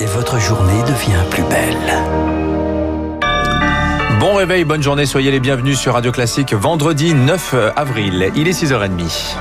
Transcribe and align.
et 0.00 0.06
votre 0.06 0.38
journée 0.38 0.82
devient 0.82 1.22
plus 1.30 1.42
belle. 1.44 1.94
Bon 4.20 4.34
réveil, 4.34 4.64
bonne 4.64 4.82
journée, 4.82 5.06
soyez 5.06 5.30
les 5.30 5.40
bienvenus 5.40 5.78
sur 5.78 5.94
Radio 5.94 6.12
Classique 6.12 6.54
vendredi 6.54 7.14
9 7.14 7.54
avril. 7.76 8.30
Il 8.34 8.48
est 8.48 8.62
6h30. 8.62 9.36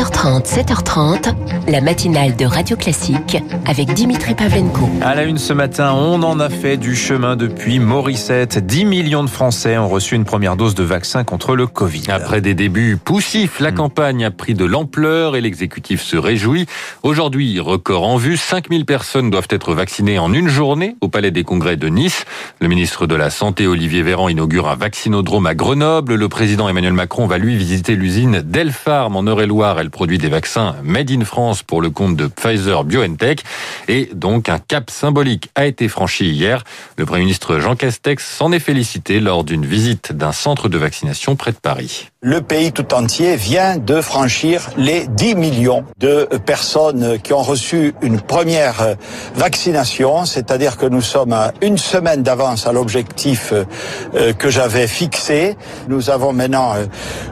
6h30, 0.00 0.46
7h30, 0.46 1.34
la 1.68 1.82
matinale 1.82 2.34
de 2.34 2.46
Radio 2.46 2.74
Classique 2.74 3.36
avec 3.66 3.92
Dimitri 3.92 4.34
Pavlenko. 4.34 4.88
À 5.02 5.14
la 5.14 5.24
une 5.24 5.36
ce 5.36 5.52
matin, 5.52 5.92
on 5.92 6.22
en 6.22 6.40
a 6.40 6.48
fait 6.48 6.78
du 6.78 6.96
chemin 6.96 7.36
depuis 7.36 7.78
Morissette. 7.80 8.64
10 8.64 8.86
millions 8.86 9.22
de 9.22 9.28
Français 9.28 9.76
ont 9.76 9.90
reçu 9.90 10.14
une 10.14 10.24
première 10.24 10.56
dose 10.56 10.74
de 10.74 10.84
vaccin 10.84 11.22
contre 11.22 11.54
le 11.54 11.66
Covid. 11.66 12.04
Après 12.08 12.40
des 12.40 12.54
débuts 12.54 12.96
poussifs, 12.96 13.60
la 13.60 13.72
campagne 13.72 14.24
a 14.24 14.30
pris 14.30 14.54
de 14.54 14.64
l'ampleur 14.64 15.36
et 15.36 15.42
l'exécutif 15.42 16.00
se 16.00 16.16
réjouit. 16.16 16.64
Aujourd'hui, 17.02 17.60
record 17.60 18.06
en 18.06 18.16
vue, 18.16 18.38
5000 18.38 18.86
personnes 18.86 19.28
doivent 19.28 19.48
être 19.50 19.74
vaccinées 19.74 20.18
en 20.18 20.32
une 20.32 20.48
journée 20.48 20.96
au 21.02 21.08
Palais 21.08 21.30
des 21.30 21.44
Congrès 21.44 21.76
de 21.76 21.88
Nice. 21.88 22.24
Le 22.58 22.68
ministre 22.68 23.06
de 23.06 23.16
la 23.16 23.28
Santé, 23.28 23.66
Olivier 23.66 24.00
Véran, 24.00 24.30
inaugure 24.30 24.66
un 24.66 24.76
vaccinodrome 24.76 25.44
à 25.44 25.54
Grenoble. 25.54 26.14
Le 26.14 26.28
président 26.30 26.70
Emmanuel 26.70 26.94
Macron 26.94 27.26
va 27.26 27.36
lui 27.36 27.54
visiter 27.54 27.96
l'usine 27.96 28.40
Delpharm 28.42 29.14
en 29.14 29.24
Eure-et-Loire. 29.24 29.78
Produit 29.90 30.18
des 30.18 30.28
vaccins 30.28 30.76
made 30.82 31.10
in 31.10 31.24
France 31.24 31.62
pour 31.62 31.82
le 31.82 31.90
compte 31.90 32.16
de 32.16 32.26
Pfizer 32.26 32.84
BioNTech. 32.84 33.42
Et 33.88 34.08
donc, 34.14 34.48
un 34.48 34.58
cap 34.58 34.90
symbolique 34.90 35.50
a 35.54 35.66
été 35.66 35.88
franchi 35.88 36.30
hier. 36.30 36.64
Le 36.96 37.04
Premier 37.04 37.22
ministre 37.22 37.58
Jean 37.58 37.76
Castex 37.76 38.24
s'en 38.24 38.52
est 38.52 38.60
félicité 38.60 39.20
lors 39.20 39.44
d'une 39.44 39.66
visite 39.66 40.12
d'un 40.12 40.32
centre 40.32 40.68
de 40.68 40.78
vaccination 40.78 41.36
près 41.36 41.52
de 41.52 41.56
Paris. 41.56 42.08
Le 42.22 42.42
pays 42.42 42.72
tout 42.72 42.92
entier 42.92 43.36
vient 43.36 43.78
de 43.78 44.00
franchir 44.02 44.68
les 44.76 45.06
10 45.06 45.36
millions 45.36 45.84
de 45.98 46.28
personnes 46.44 47.18
qui 47.18 47.32
ont 47.32 47.42
reçu 47.42 47.94
une 48.02 48.20
première 48.20 48.96
vaccination, 49.34 50.26
c'est-à-dire 50.26 50.76
que 50.76 50.84
nous 50.84 51.00
sommes 51.00 51.32
à 51.32 51.52
une 51.62 51.78
semaine 51.78 52.22
d'avance 52.22 52.66
à 52.66 52.72
l'objectif 52.72 53.52
euh, 53.52 54.32
que 54.34 54.50
j'avais 54.50 54.86
fixé. 54.86 55.56
Nous 55.88 56.10
avons 56.10 56.34
maintenant 56.34 56.74
euh, 56.74 56.84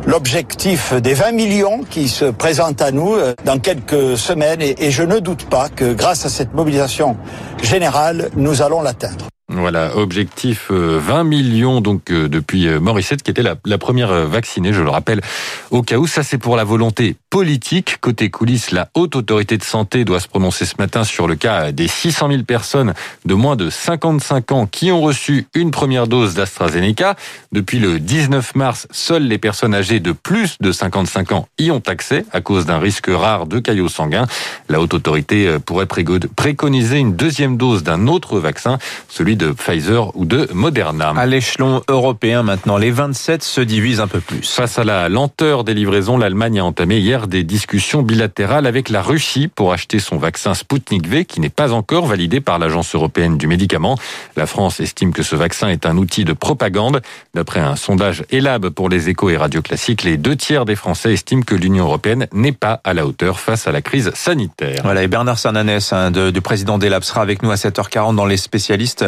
l'objectif 0.06 0.94
des 0.94 1.12
20 1.14 1.32
millions 1.32 1.84
qui 1.88 2.08
se 2.08 2.25
présentent 2.25 2.47
à 2.80 2.91
nous 2.92 3.14
euh, 3.14 3.34
dans 3.44 3.58
quelques 3.58 4.16
semaines 4.16 4.62
et 4.62 4.91
je 4.91 5.02
ne 5.02 5.18
doute 5.18 5.44
pas 5.50 5.68
que 5.68 5.92
grâce 5.92 6.24
à 6.24 6.30
cette 6.30 6.54
mobilisation 6.54 7.16
générale, 7.62 8.30
nous 8.36 8.62
allons 8.62 8.80
l'atteindre. 8.80 9.27
Voilà, 9.50 9.96
objectif 9.96 10.70
20 10.70 10.74
euh, 10.74 11.24
millions 11.24 11.80
donc 11.80 12.10
euh, 12.10 12.28
depuis 12.28 12.68
euh, 12.68 12.80
Morissette 12.80 13.22
qui 13.22 13.30
était 13.30 13.42
la, 13.42 13.56
première 13.78 14.27
vaccinée, 14.27 14.74
je 14.74 14.82
le 14.82 14.91
rappelle, 14.91 15.22
au 15.70 15.80
cas 15.80 15.96
où. 15.96 16.06
Ça 16.06 16.22
c'est 16.22 16.36
pour 16.36 16.54
la 16.54 16.64
volonté 16.64 17.16
politique. 17.30 17.96
Côté 18.02 18.28
coulisses, 18.28 18.72
la 18.72 18.91
haute 18.94 19.16
autorité 19.16 19.56
de 19.56 19.62
santé 19.62 20.04
doit 20.04 20.20
se 20.20 20.28
prononcer 20.28 20.66
ce 20.66 20.74
matin 20.78 21.02
sur 21.02 21.26
le 21.26 21.34
cas 21.34 21.72
des 21.72 21.88
600 21.88 22.28
000 22.28 22.42
personnes 22.42 22.92
de 23.24 23.32
moins 23.32 23.56
de 23.56 23.70
55 23.70 24.52
ans 24.52 24.66
qui 24.66 24.92
ont 24.92 25.00
reçu 25.00 25.46
une 25.54 25.70
première 25.70 26.08
dose 26.08 26.34
d'AstraZeneca. 26.34 27.16
Depuis 27.50 27.78
le 27.78 28.00
19 28.00 28.54
mars, 28.54 28.86
seules 28.91 29.26
les 29.26 29.38
personnes 29.38 29.74
âgées 29.74 30.00
de 30.00 30.12
plus 30.12 30.58
de 30.60 30.72
55 30.72 31.32
ans 31.32 31.48
y 31.58 31.70
ont 31.70 31.82
accès 31.86 32.26
à 32.32 32.42
cause 32.42 32.66
d'un 32.66 32.78
risque 32.78 33.08
rare 33.08 33.46
de 33.46 33.60
caillots 33.60 33.88
sanguins. 33.88 34.26
La 34.69 34.78
haute 34.78 34.92
autorité 34.92 35.56
pourrait 35.64 35.86
préconiser 35.86 36.98
une 36.98 37.16
deuxième 37.16 37.56
dose 37.56 37.82
d'un 37.82 38.08
autre 38.08 38.38
vaccin, 38.41 38.76
celui 39.08 39.38
de 39.39 39.53
Pfizer 39.53 40.14
ou 40.17 40.27
de 40.27 40.48
Moderna. 40.53 41.14
À 41.17 41.25
l'échelon 41.25 41.83
européen 41.89 42.42
maintenant, 42.42 42.77
les 42.77 42.91
27 42.91 43.42
se 43.42 43.61
divisent 43.61 44.00
un 44.00 44.08
peu 44.08 44.20
plus. 44.20 44.50
Face 44.50 44.78
à 44.78 44.84
la 44.84 45.08
lenteur 45.08 45.64
des 45.64 45.72
livraisons, 45.72 46.19
l'Allemagne 46.19 46.58
a 46.61 46.64
entamé 46.64 46.98
hier 46.98 47.28
des 47.28 47.44
discussions 47.44 48.03
bilatérales 48.03 48.66
avec 48.66 48.91
la 48.91 49.00
Russie 49.00 49.48
pour 49.48 49.72
acheter 49.72 50.00
son 50.00 50.19
vaccin 50.19 50.55
Sputnik 50.55 51.06
V 51.09 51.25
qui 51.25 51.41
n'est 51.41 51.48
pas 51.48 51.72
encore 51.72 52.06
validé 52.06 52.41
par 52.41 52.59
l'Agence 52.59 52.94
européenne 52.94 53.39
du 53.39 53.47
médicament. 53.47 53.97
La 54.36 54.47
France 54.47 54.81
estime 54.81 55.12
que 55.12 55.22
ce 55.22 55.37
vaccin 55.37 55.69
est 55.69 55.87
un 55.87 55.97
outil 55.97 56.25
de 56.25 56.32
propagande. 56.32 57.00
D'après 57.34 57.60
un 57.60 57.77
sondage 57.77 58.25
ELAB 58.31 58.71
pour 58.71 58.88
les 58.88 59.09
échos 59.09 59.31
et 59.31 59.37
radios 59.37 59.62
classiques, 59.62 60.03
les 60.03 60.16
deux 60.16 60.37
tiers 60.37 60.65
des 60.65 60.77
Français 60.77 61.12
estiment 61.12 61.43
que 61.43 61.54
l'Union 61.54 61.84
européenne 61.84 62.27
n'est 62.32 62.53
pas 62.53 62.81
à 62.82 62.93
la 62.93 63.06
hauteur 63.06 63.38
face 63.38 63.69
à 63.69 63.72
la 63.72 63.82
crise 63.82 64.10
sanitaire. 64.15 64.81
Voilà, 64.82 65.04
et 65.04 65.09
Bernard 65.09 65.38
Sananès, 65.38 65.93
hein, 65.93 66.10
du 66.10 66.41
président 66.41 66.78
d'ELAB, 66.78 67.04
sera 67.04 67.22
avec 67.22 67.43
nous 67.44 67.53
à 67.53 67.54
7h40 67.54 68.16
dans 68.16 68.27
les 68.27 68.37
spécialistes 68.37 69.04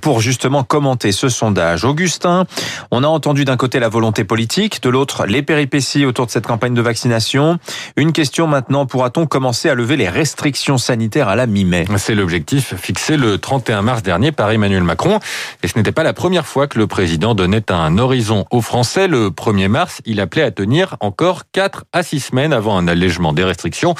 pour 0.00 0.20
justement 0.20 0.64
commenter 0.64 1.12
ce 1.12 1.28
sondage. 1.28 1.84
Augustin, 1.84 2.46
on 2.90 3.02
a 3.02 3.06
entendu 3.06 3.44
d'un 3.44 3.56
côté 3.56 3.78
la 3.78 3.88
volonté 3.88 4.24
politique, 4.24 4.82
de 4.82 4.88
l'autre 4.88 5.26
les 5.26 5.42
péripéties 5.42 6.06
autour 6.06 6.26
de 6.26 6.30
cette 6.30 6.46
campagne 6.46 6.74
de 6.74 6.82
vaccination. 6.82 7.58
Une 7.96 8.12
question 8.12 8.46
maintenant, 8.46 8.86
pourra-t-on 8.86 9.26
commencer 9.26 9.68
à 9.68 9.74
lever 9.74 9.96
les 9.96 10.08
restrictions 10.08 10.78
sanitaires 10.78 11.28
à 11.28 11.36
la 11.36 11.46
mi-mai? 11.46 11.86
C'est 11.96 12.14
l'objectif 12.14 12.74
fixé 12.74 13.16
le 13.16 13.38
31 13.38 13.82
mars 13.82 14.02
dernier 14.02 14.32
par 14.32 14.50
Emmanuel 14.50 14.82
Macron. 14.82 15.20
Et 15.62 15.68
ce 15.68 15.78
n'était 15.78 15.92
pas 15.92 16.02
la 16.02 16.12
première 16.12 16.46
fois 16.46 16.66
que 16.66 16.78
le 16.78 16.86
président 16.86 17.34
donnait 17.34 17.70
un 17.70 17.98
horizon 17.98 18.44
aux 18.50 18.60
Français. 18.60 19.08
Le 19.08 19.30
1er 19.30 19.68
mars, 19.68 20.00
il 20.04 20.20
appelait 20.20 20.42
à 20.42 20.50
tenir 20.50 20.96
encore 21.00 21.42
4 21.52 21.84
à 21.92 22.02
6 22.02 22.20
semaines 22.20 22.52
avant 22.52 22.76
un 22.76 22.88
allègement 22.88 23.32
des 23.32 23.44
restrictions. 23.44 23.94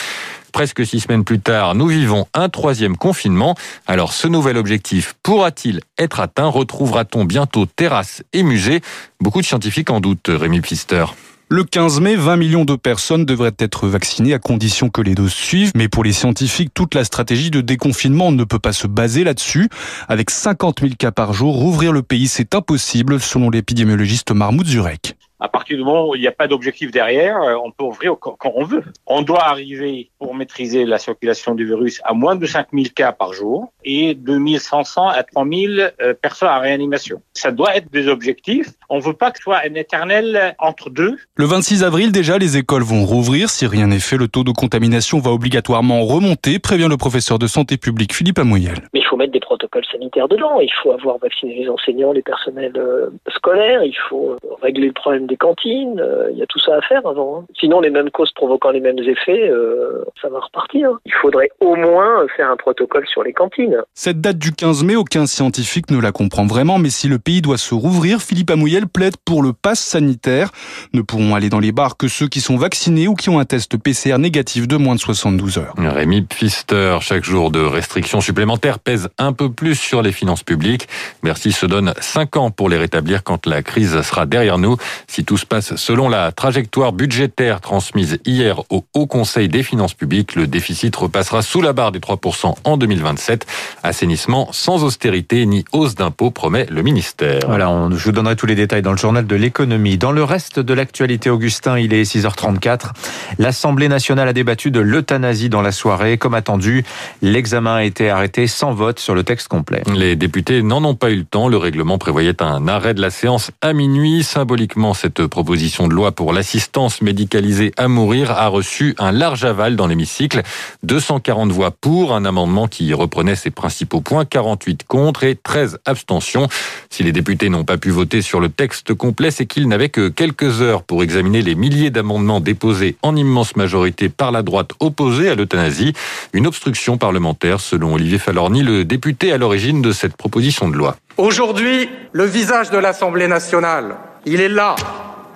Presque 0.54 0.86
six 0.86 1.00
semaines 1.00 1.24
plus 1.24 1.40
tard, 1.40 1.74
nous 1.74 1.88
vivons 1.88 2.28
un 2.32 2.48
troisième 2.48 2.96
confinement. 2.96 3.56
Alors 3.88 4.12
ce 4.12 4.28
nouvel 4.28 4.56
objectif 4.56 5.16
pourra-t-il 5.24 5.80
être 5.98 6.20
atteint? 6.20 6.46
Retrouvera-t-on 6.46 7.24
bientôt 7.24 7.66
terrasses 7.66 8.22
et 8.32 8.44
musées 8.44 8.80
Beaucoup 9.18 9.40
de 9.40 9.46
scientifiques 9.46 9.90
en 9.90 9.98
doutent, 9.98 10.30
Rémi 10.32 10.60
Pfister. 10.60 11.06
Le 11.48 11.64
15 11.64 12.00
mai, 12.00 12.14
20 12.14 12.36
millions 12.36 12.64
de 12.64 12.76
personnes 12.76 13.24
devraient 13.24 13.56
être 13.58 13.88
vaccinées 13.88 14.32
à 14.32 14.38
condition 14.38 14.90
que 14.90 15.02
les 15.02 15.16
doses 15.16 15.34
suivent. 15.34 15.72
Mais 15.74 15.88
pour 15.88 16.04
les 16.04 16.12
scientifiques, 16.12 16.70
toute 16.72 16.94
la 16.94 17.02
stratégie 17.02 17.50
de 17.50 17.60
déconfinement 17.60 18.30
ne 18.30 18.44
peut 18.44 18.60
pas 18.60 18.72
se 18.72 18.86
baser 18.86 19.24
là-dessus. 19.24 19.68
Avec 20.06 20.30
50 20.30 20.82
000 20.82 20.92
cas 20.96 21.10
par 21.10 21.32
jour, 21.32 21.56
rouvrir 21.56 21.90
le 21.90 22.02
pays, 22.02 22.28
c'est 22.28 22.54
impossible, 22.54 23.18
selon 23.18 23.50
l'épidémiologiste 23.50 24.30
Marmoud 24.30 24.68
Zurek. 24.68 25.16
À 25.40 25.48
partir 25.48 25.76
du 25.76 25.84
moment 25.84 26.08
où 26.08 26.14
il 26.14 26.20
n'y 26.20 26.28
a 26.28 26.32
pas 26.32 26.46
d'objectif 26.46 26.90
derrière, 26.90 27.40
euh, 27.42 27.56
on 27.62 27.70
peut 27.70 27.84
ouvrir 27.84 28.16
quand 28.20 28.52
on 28.54 28.64
veut. 28.64 28.84
On 29.06 29.22
doit 29.22 29.44
arriver, 29.44 30.10
pour 30.18 30.34
maîtriser 30.34 30.84
la 30.84 30.98
circulation 30.98 31.54
du 31.54 31.66
virus, 31.66 32.00
à 32.04 32.14
moins 32.14 32.36
de 32.36 32.46
5000 32.46 32.92
cas 32.92 33.12
par 33.12 33.32
jour 33.32 33.72
et 33.84 34.14
2500 34.14 35.08
à 35.08 35.22
3000 35.22 35.92
euh, 36.00 36.14
personnes 36.14 36.48
en 36.48 36.60
réanimation. 36.60 37.20
Ça 37.34 37.50
doit 37.50 37.76
être 37.76 37.90
des 37.90 38.08
objectifs. 38.08 38.68
On 38.88 38.98
ne 38.98 39.02
veut 39.02 39.12
pas 39.12 39.30
que 39.32 39.38
ce 39.38 39.44
soit 39.44 39.60
un 39.64 39.74
éternel 39.74 40.54
entre 40.58 40.88
deux. 40.88 41.16
Le 41.36 41.44
26 41.44 41.82
avril, 41.82 42.12
déjà, 42.12 42.38
les 42.38 42.56
écoles 42.56 42.82
vont 42.82 43.04
rouvrir. 43.04 43.50
Si 43.50 43.66
rien 43.66 43.88
n'est 43.88 43.98
fait, 43.98 44.16
le 44.16 44.28
taux 44.28 44.44
de 44.44 44.52
contamination 44.52 45.18
va 45.18 45.32
obligatoirement 45.32 46.04
remonter, 46.04 46.58
prévient 46.58 46.88
le 46.88 46.96
professeur 46.96 47.38
de 47.38 47.46
santé 47.46 47.76
publique 47.76 48.14
Philippe 48.14 48.38
Amouyel. 48.38 48.88
Mais 48.94 49.00
il 49.00 49.06
faut 49.06 49.16
mettre 49.16 49.32
des 49.32 49.40
protocoles 49.40 49.84
sanitaires 49.90 50.28
dedans. 50.28 50.60
Il 50.60 50.72
faut 50.82 50.92
avoir 50.92 51.18
vacciné 51.18 51.54
les 51.54 51.68
enseignants, 51.68 52.12
les 52.12 52.22
personnels 52.22 52.76
euh, 52.76 53.10
scolaires. 53.28 53.82
Il 53.82 53.96
faut 54.08 54.36
régler 54.62 54.86
le 54.86 54.92
problème 54.92 55.23
des 55.26 55.36
cantines, 55.36 56.00
euh, 56.00 56.28
il 56.32 56.38
y 56.38 56.42
a 56.42 56.46
tout 56.46 56.58
ça 56.58 56.76
à 56.76 56.80
faire 56.82 57.06
avant. 57.06 57.38
Hein. 57.38 57.44
Sinon, 57.58 57.80
les 57.80 57.90
mêmes 57.90 58.10
causes 58.10 58.32
provoquant 58.32 58.70
les 58.70 58.80
mêmes 58.80 58.98
effets, 58.98 59.48
euh, 59.48 60.04
ça 60.20 60.28
va 60.28 60.40
repartir. 60.40 60.90
Il 61.06 61.12
faudrait 61.20 61.50
au 61.60 61.76
moins 61.76 62.26
faire 62.36 62.50
un 62.50 62.56
protocole 62.56 63.06
sur 63.06 63.22
les 63.22 63.32
cantines. 63.32 63.76
Cette 63.94 64.20
date 64.20 64.38
du 64.38 64.52
15 64.52 64.84
mai, 64.84 64.96
aucun 64.96 65.26
scientifique 65.26 65.90
ne 65.90 66.00
la 66.00 66.12
comprend 66.12 66.46
vraiment, 66.46 66.78
mais 66.78 66.90
si 66.90 67.08
le 67.08 67.18
pays 67.18 67.42
doit 67.42 67.58
se 67.58 67.74
rouvrir, 67.74 68.20
Philippe 68.20 68.50
Amouyel 68.50 68.86
plaide 68.86 69.16
pour 69.24 69.42
le 69.42 69.52
pass 69.52 69.80
sanitaire. 69.80 70.50
Ne 70.92 71.02
pourront 71.02 71.34
aller 71.34 71.48
dans 71.48 71.60
les 71.60 71.72
bars 71.72 71.96
que 71.96 72.08
ceux 72.08 72.28
qui 72.28 72.40
sont 72.40 72.56
vaccinés 72.56 73.08
ou 73.08 73.14
qui 73.14 73.30
ont 73.30 73.38
un 73.38 73.44
test 73.44 73.76
PCR 73.76 74.18
négatif 74.18 74.68
de 74.68 74.76
moins 74.76 74.94
de 74.94 75.00
72 75.00 75.58
heures. 75.58 75.74
Rémi 75.78 76.22
Pfister, 76.22 76.98
chaque 77.00 77.24
jour 77.24 77.50
de 77.50 77.60
restrictions 77.60 78.20
supplémentaires 78.20 78.78
pèse 78.78 79.08
un 79.18 79.32
peu 79.32 79.50
plus 79.50 79.74
sur 79.74 80.02
les 80.02 80.12
finances 80.12 80.42
publiques. 80.42 80.88
Merci 81.22 81.52
se 81.52 81.66
donne 81.66 81.94
5 82.00 82.36
ans 82.36 82.50
pour 82.50 82.68
les 82.68 82.76
rétablir 82.76 83.22
quand 83.22 83.46
la 83.46 83.62
crise 83.62 84.00
sera 84.02 84.26
derrière 84.26 84.58
nous. 84.58 84.76
Si 85.14 85.24
tout 85.24 85.36
se 85.36 85.46
passe 85.46 85.76
selon 85.76 86.08
la 86.08 86.32
trajectoire 86.32 86.92
budgétaire 86.92 87.60
transmise 87.60 88.18
hier 88.26 88.64
au 88.68 88.84
Haut 88.94 89.06
Conseil 89.06 89.46
des 89.46 89.62
finances 89.62 89.94
publiques, 89.94 90.34
le 90.34 90.48
déficit 90.48 90.96
repassera 90.96 91.40
sous 91.40 91.62
la 91.62 91.72
barre 91.72 91.92
des 91.92 92.00
3% 92.00 92.56
en 92.64 92.76
2027. 92.76 93.46
Assainissement 93.84 94.48
sans 94.50 94.82
austérité 94.82 95.46
ni 95.46 95.64
hausse 95.70 95.94
d'impôts, 95.94 96.32
promet 96.32 96.66
le 96.68 96.82
ministère. 96.82 97.42
Voilà, 97.46 97.70
on, 97.70 97.92
je 97.92 98.04
vous 98.04 98.10
donnerai 98.10 98.34
tous 98.34 98.46
les 98.46 98.56
détails 98.56 98.82
dans 98.82 98.90
le 98.90 98.96
journal 98.96 99.24
de 99.24 99.36
l'économie. 99.36 99.98
Dans 99.98 100.10
le 100.10 100.24
reste 100.24 100.58
de 100.58 100.74
l'actualité, 100.74 101.30
Augustin, 101.30 101.78
il 101.78 101.94
est 101.94 102.02
6h34. 102.02 102.90
L'Assemblée 103.38 103.86
nationale 103.86 104.26
a 104.26 104.32
débattu 104.32 104.72
de 104.72 104.80
l'euthanasie 104.80 105.48
dans 105.48 105.62
la 105.62 105.70
soirée. 105.70 106.18
Comme 106.18 106.34
attendu, 106.34 106.84
l'examen 107.22 107.76
a 107.76 107.84
été 107.84 108.10
arrêté 108.10 108.48
sans 108.48 108.72
vote 108.72 108.98
sur 108.98 109.14
le 109.14 109.22
texte 109.22 109.46
complet. 109.46 109.84
Les 109.94 110.16
députés 110.16 110.64
n'en 110.64 110.82
ont 110.84 110.96
pas 110.96 111.10
eu 111.10 111.16
le 111.18 111.24
temps. 111.24 111.46
Le 111.46 111.56
règlement 111.56 111.98
prévoyait 111.98 112.42
un 112.42 112.66
arrêt 112.66 112.94
de 112.94 113.00
la 113.00 113.10
séance 113.10 113.52
à 113.60 113.72
minuit. 113.74 114.24
Symboliquement, 114.24 114.92
Cette 115.04 115.26
proposition 115.26 115.86
de 115.86 115.92
loi 115.92 116.12
pour 116.12 116.32
l'assistance 116.32 117.02
médicalisée 117.02 117.72
à 117.76 117.88
mourir 117.88 118.30
a 118.30 118.48
reçu 118.48 118.94
un 118.96 119.12
large 119.12 119.44
aval 119.44 119.76
dans 119.76 119.86
l'hémicycle. 119.86 120.40
240 120.82 121.52
voix 121.52 121.72
pour, 121.72 122.14
un 122.14 122.24
amendement 122.24 122.68
qui 122.68 122.94
reprenait 122.94 123.36
ses 123.36 123.50
principaux 123.50 124.00
points, 124.00 124.24
48 124.24 124.84
contre 124.84 125.24
et 125.24 125.36
13 125.36 125.80
abstentions. 125.84 126.48
Si 126.88 127.02
les 127.02 127.12
députés 127.12 127.50
n'ont 127.50 127.64
pas 127.64 127.76
pu 127.76 127.90
voter 127.90 128.22
sur 128.22 128.40
le 128.40 128.48
texte 128.48 128.94
complet, 128.94 129.30
c'est 129.30 129.44
qu'ils 129.44 129.68
n'avaient 129.68 129.90
que 129.90 130.08
quelques 130.08 130.62
heures 130.62 130.82
pour 130.82 131.02
examiner 131.02 131.42
les 131.42 131.54
milliers 131.54 131.90
d'amendements 131.90 132.40
déposés 132.40 132.96
en 133.02 133.14
immense 133.14 133.56
majorité 133.56 134.08
par 134.08 134.32
la 134.32 134.40
droite 134.40 134.70
opposée 134.80 135.28
à 135.28 135.34
l'euthanasie. 135.34 135.92
Une 136.32 136.46
obstruction 136.46 136.96
parlementaire, 136.96 137.60
selon 137.60 137.92
Olivier 137.92 138.18
Falorni, 138.18 138.62
le 138.62 138.86
député 138.86 139.34
à 139.34 139.36
l'origine 139.36 139.82
de 139.82 139.92
cette 139.92 140.16
proposition 140.16 140.70
de 140.70 140.76
loi. 140.76 140.96
Aujourd'hui, 141.18 141.90
le 142.12 142.24
visage 142.24 142.70
de 142.70 142.78
l'Assemblée 142.78 143.28
nationale, 143.28 143.96
il 144.26 144.40
est 144.40 144.48
là, 144.48 144.74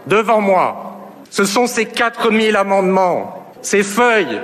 devant 0.07 0.41
moi. 0.41 0.99
Ce 1.31 1.45
sont 1.45 1.67
ces 1.67 1.87
4000 1.87 2.57
amendements, 2.57 3.53
ces 3.63 3.83
feuilles. 3.83 4.41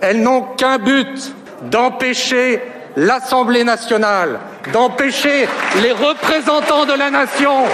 Elles 0.00 0.20
n'ont 0.20 0.42
qu'un 0.56 0.78
but, 0.78 1.34
d'empêcher 1.62 2.60
l'Assemblée 2.96 3.64
nationale, 3.64 4.38
d'empêcher 4.72 5.48
les 5.82 5.92
représentants 5.92 6.84
de 6.84 6.92
la 6.92 7.10
nation, 7.10 7.64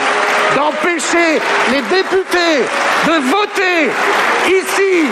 d'empêcher 0.57 1.41
les 1.73 1.83
députés 1.83 2.65
de 3.07 3.13
voter 3.31 3.91
ici 4.47 5.09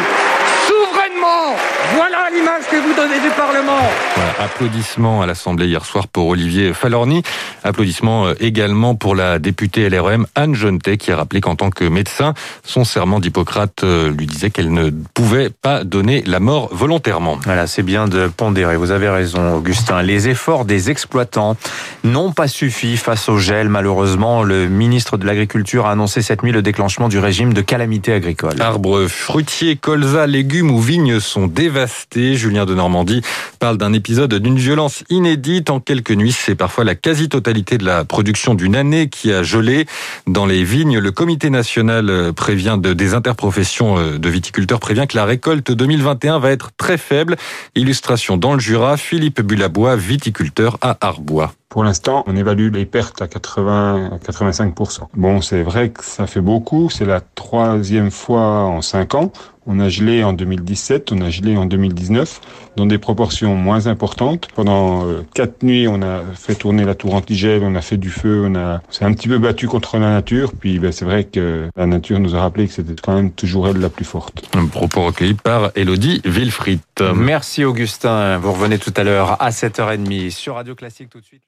Voilà 1.94 2.30
l'image 2.34 2.64
que 2.68 2.76
vous 2.76 2.94
donnez 2.94 3.20
du 3.20 3.30
Parlement. 3.36 3.78
Voilà, 4.16 4.32
applaudissements 4.40 5.22
à 5.22 5.26
l'Assemblée 5.26 5.66
hier 5.66 5.84
soir 5.84 6.08
pour 6.08 6.26
Olivier 6.26 6.72
Falorni. 6.72 7.22
Applaudissements 7.62 8.26
euh, 8.26 8.34
également 8.40 8.96
pour 8.96 9.14
la 9.14 9.38
députée 9.38 9.88
LREM 9.88 10.26
Anne 10.34 10.56
Jeunetet 10.56 10.96
qui 10.96 11.12
a 11.12 11.16
rappelé 11.16 11.40
qu'en 11.40 11.54
tant 11.54 11.70
que 11.70 11.84
médecin, 11.84 12.34
son 12.64 12.82
serment 12.84 13.20
d'Hippocrate 13.20 13.84
euh, 13.84 14.10
lui 14.10 14.26
disait 14.26 14.50
qu'elle 14.50 14.72
ne 14.72 14.90
pouvait 14.90 15.50
pas 15.50 15.84
donner 15.84 16.24
la 16.26 16.40
mort 16.40 16.70
volontairement. 16.72 17.38
Voilà, 17.44 17.68
c'est 17.68 17.84
bien 17.84 18.08
de 18.08 18.26
pondérer. 18.26 18.76
Vous 18.76 18.90
avez 18.90 19.08
raison, 19.08 19.54
Augustin. 19.54 20.02
Les 20.02 20.28
efforts 20.28 20.64
des 20.64 20.90
exploitants 20.90 21.56
n'ont 22.02 22.32
pas 22.32 22.48
suffi 22.48 22.96
face 22.96 23.28
au 23.28 23.38
gel. 23.38 23.68
Malheureusement, 23.68 24.42
le 24.42 24.68
ministre 24.68 25.18
de 25.18 25.26
l'Agriculture 25.26 25.86
a 25.86 25.92
annoncé 25.92 26.20
cette 26.20 26.42
nuit 26.42 26.52
le 26.52 26.62
déclenchement 26.62 27.08
du 27.08 27.20
régime 27.20 27.52
de 27.52 27.60
calamité 27.60 28.12
agricole. 28.12 28.60
Arbres 28.60 29.06
fruitiers, 29.06 29.76
colza, 29.76 30.26
légumes 30.26 30.70
ou 30.70 30.80
vignes 30.80 31.11
sont 31.20 31.46
dévastés. 31.46 32.34
Julien 32.34 32.66
de 32.66 32.74
Normandie 32.74 33.22
parle 33.58 33.78
d'un 33.78 33.92
épisode 33.92 34.34
d'une 34.34 34.58
violence 34.58 35.04
inédite. 35.10 35.70
En 35.70 35.80
quelques 35.80 36.12
nuits, 36.12 36.32
c'est 36.32 36.54
parfois 36.54 36.84
la 36.84 36.94
quasi-totalité 36.94 37.78
de 37.78 37.84
la 37.84 38.04
production 38.04 38.54
d'une 38.54 38.76
année 38.76 39.08
qui 39.08 39.32
a 39.32 39.42
gelé 39.42 39.86
dans 40.26 40.46
les 40.46 40.64
vignes. 40.64 40.98
Le 40.98 41.12
comité 41.12 41.50
national 41.50 42.32
prévient 42.34 42.78
de, 42.80 42.92
des 42.92 43.14
interprofessions 43.14 44.18
de 44.18 44.28
viticulteurs 44.28 44.80
prévient 44.80 45.06
que 45.08 45.16
la 45.16 45.24
récolte 45.24 45.70
2021 45.70 46.38
va 46.38 46.50
être 46.50 46.70
très 46.76 46.98
faible. 46.98 47.36
Illustration 47.74 48.36
dans 48.36 48.54
le 48.54 48.60
Jura, 48.60 48.96
Philippe 48.96 49.40
Bulabois, 49.40 49.96
viticulteur 49.96 50.78
à 50.80 50.96
Arbois. 51.00 51.54
Pour 51.72 51.84
l'instant, 51.84 52.22
on 52.26 52.36
évalue 52.36 52.70
les 52.70 52.84
pertes 52.84 53.22
à 53.22 53.28
80 53.28 54.18
85% 54.22 55.04
Bon, 55.14 55.40
c'est 55.40 55.62
vrai 55.62 55.88
que 55.88 56.04
ça 56.04 56.26
fait 56.26 56.42
beaucoup. 56.42 56.90
C'est 56.90 57.06
la 57.06 57.22
troisième 57.22 58.10
fois 58.10 58.64
en 58.64 58.82
cinq 58.82 59.14
ans. 59.14 59.32
On 59.66 59.80
a 59.80 59.88
gelé 59.88 60.22
en 60.22 60.34
2017, 60.34 61.12
on 61.12 61.22
a 61.22 61.30
gelé 61.30 61.56
en 61.56 61.64
2019, 61.64 62.40
dans 62.76 62.84
des 62.84 62.98
proportions 62.98 63.54
moins 63.54 63.86
importantes. 63.86 64.48
Pendant 64.54 65.06
quatre 65.32 65.62
nuits, 65.62 65.88
on 65.88 66.02
a 66.02 66.20
fait 66.34 66.56
tourner 66.56 66.84
la 66.84 66.94
tour 66.94 67.14
antigel, 67.14 67.62
on 67.62 67.74
a 67.74 67.80
fait 67.80 67.96
du 67.96 68.10
feu, 68.10 68.42
on 68.44 68.54
a, 68.54 68.82
c'est 68.90 69.06
un 69.06 69.12
petit 69.14 69.28
peu 69.28 69.38
battu 69.38 69.66
contre 69.66 69.96
la 69.96 70.10
nature. 70.10 70.52
Puis, 70.52 70.78
ben, 70.78 70.92
c'est 70.92 71.06
vrai 71.06 71.24
que 71.24 71.70
la 71.74 71.86
nature 71.86 72.18
nous 72.20 72.34
a 72.34 72.40
rappelé 72.40 72.66
que 72.66 72.74
c'était 72.74 73.00
quand 73.00 73.14
même 73.14 73.30
toujours 73.30 73.68
elle 73.68 73.78
la 73.78 73.88
plus 73.88 74.04
forte. 74.04 74.44
Un 74.54 74.66
propos 74.66 75.06
recueilli 75.06 75.34
par 75.34 75.70
Elodie 75.74 76.20
Wilfried. 76.26 76.80
Merci 77.14 77.64
Augustin. 77.64 78.36
Vous 78.36 78.52
revenez 78.52 78.78
tout 78.78 78.92
à 78.96 79.04
l'heure 79.04 79.40
à 79.40 79.50
7h30 79.50 80.30
sur 80.30 80.56
Radio 80.56 80.74
Classique 80.74 81.08
tout 81.08 81.20
de 81.20 81.24
suite. 81.24 81.42